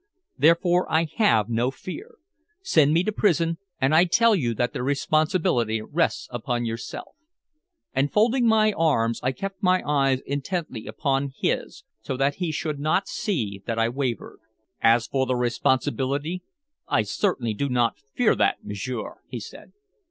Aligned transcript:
"Therefore 0.35 0.91
I 0.91 1.05
have 1.17 1.47
no 1.47 1.69
fear. 1.69 2.15
Send 2.63 2.91
me 2.91 3.03
to 3.03 3.11
prison, 3.11 3.59
and 3.79 3.93
I 3.93 4.05
tell 4.05 4.33
you 4.33 4.55
that 4.55 4.73
the 4.73 4.81
responsibility 4.81 5.79
rests 5.79 6.27
upon 6.31 6.65
yourself." 6.65 7.15
And 7.93 8.11
folding 8.11 8.47
my 8.47 8.71
arms 8.71 9.19
I 9.21 9.31
kept 9.31 9.61
my 9.61 9.83
eyes 9.87 10.21
intently 10.25 10.87
upon 10.87 11.31
his, 11.39 11.83
so 12.01 12.17
that 12.17 12.37
he 12.41 12.51
should 12.51 12.79
not 12.79 13.07
see 13.07 13.61
that 13.67 13.77
I 13.77 13.89
wavered. 13.89 14.39
"As 14.81 15.05
for 15.05 15.27
the 15.27 15.35
responsibility, 15.35 16.41
I 16.87 17.03
certainly 17.03 17.53
do 17.53 17.69
not 17.69 17.99
fear 17.99 18.33
that, 18.33 18.65
m'sieur," 18.65 19.19
he 19.27 19.39
said. 19.39 19.71